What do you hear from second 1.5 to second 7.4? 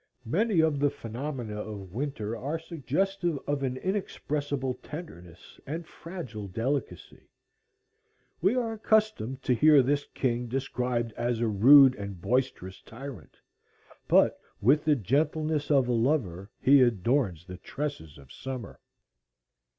of Winter are suggestive of an inexpressible tenderness and fragile delicacy.